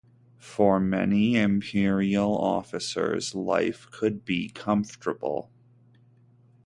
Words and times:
For 0.39 0.79
many 0.79 1.35
imperial 1.35 2.35
officers, 2.35 3.35
life 3.35 3.85
could 3.91 4.25
be 4.25 4.49
comfortable. 4.49 5.51